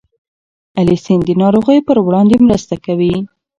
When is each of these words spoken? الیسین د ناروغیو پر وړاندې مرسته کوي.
الیسین 0.79 1.19
د 1.25 1.29
ناروغیو 1.41 1.85
پر 1.87 1.97
وړاندې 2.07 2.35
مرسته 2.45 2.75
کوي. 2.85 3.15